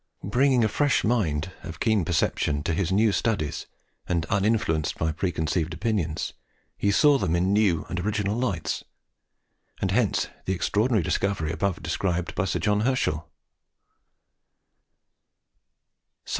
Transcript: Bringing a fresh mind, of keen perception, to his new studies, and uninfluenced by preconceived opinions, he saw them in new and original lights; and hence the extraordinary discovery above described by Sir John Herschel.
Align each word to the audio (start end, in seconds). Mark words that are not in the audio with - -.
Bringing 0.23 0.63
a 0.63 0.67
fresh 0.67 1.03
mind, 1.03 1.51
of 1.61 1.79
keen 1.79 2.03
perception, 2.03 2.63
to 2.63 2.73
his 2.73 2.91
new 2.91 3.11
studies, 3.11 3.67
and 4.07 4.25
uninfluenced 4.31 4.97
by 4.97 5.11
preconceived 5.11 5.75
opinions, 5.75 6.33
he 6.75 6.89
saw 6.89 7.19
them 7.19 7.35
in 7.35 7.53
new 7.53 7.85
and 7.87 7.99
original 7.99 8.35
lights; 8.35 8.83
and 9.79 9.91
hence 9.91 10.27
the 10.45 10.53
extraordinary 10.53 11.03
discovery 11.03 11.51
above 11.51 11.83
described 11.83 12.33
by 12.33 12.45
Sir 12.45 12.57
John 12.57 12.79
Herschel. 12.79 13.29